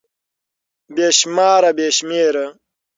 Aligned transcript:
بې 0.95 1.07
شماره 1.19 1.69
√ 1.73 1.75
بې 1.77 1.87
شمېره 1.97 2.45